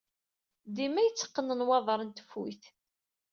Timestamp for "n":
2.03-2.09